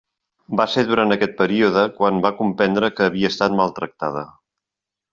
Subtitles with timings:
[0.61, 4.29] Va ser durant aquest període quan va comprendre que havia estat maltractada.